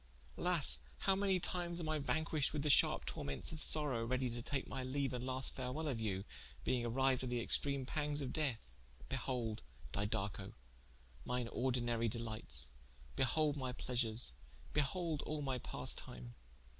Alas, 0.35 0.79
how 1.01 1.15
many 1.15 1.39
times 1.39 1.79
am 1.79 1.87
I 1.87 1.99
vanquished 1.99 2.53
with 2.53 2.63
the 2.63 2.71
sharpe 2.71 3.05
tormentes 3.05 3.51
of 3.51 3.61
sorowe, 3.61 4.03
readie 4.03 4.31
to 4.31 4.41
take 4.41 4.67
my 4.67 4.81
leaue 4.81 5.13
and 5.13 5.23
last 5.23 5.53
farewell 5.55 5.87
of 5.87 6.01
you, 6.01 6.23
being 6.63 6.83
arriued 6.83 7.19
to 7.19 7.27
the 7.27 7.39
extreme 7.39 7.85
panges 7.85 8.19
of 8.19 8.33
death. 8.33 8.73
Behold 9.09 9.61
Didaco 9.93 10.53
mine 11.23 11.47
ordinary 11.49 12.09
delites, 12.09 12.69
behold 13.15 13.55
my 13.57 13.71
pleasures, 13.73 14.33
behold 14.73 15.21
all 15.27 15.43
my 15.43 15.59
pastime. 15.59 16.33